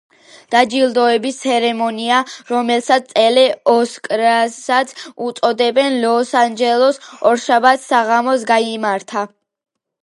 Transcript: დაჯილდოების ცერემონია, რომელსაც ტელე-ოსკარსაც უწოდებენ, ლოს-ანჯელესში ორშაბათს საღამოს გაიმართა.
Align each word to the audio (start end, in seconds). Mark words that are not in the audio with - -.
დაჯილდოების 0.53 1.35
ცერემონია, 1.41 2.21
რომელსაც 2.51 3.13
ტელე-ოსკარსაც 3.19 4.95
უწოდებენ, 5.29 6.01
ლოს-ანჯელესში 6.09 7.23
ორშაბათს 7.33 7.89
საღამოს 7.95 8.51
გაიმართა. 8.57 9.29